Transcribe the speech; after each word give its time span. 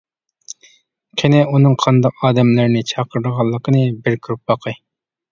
قېنى، 1.21 1.41
ئۇنىڭ 1.49 1.75
قانداق 1.83 2.23
ئادەملەرنى 2.29 2.81
چاقىرىدىغانلىقىنى 2.91 3.83
بىر 4.07 4.17
كۆرۈپ 4.29 4.43
باقاي! 4.53 4.77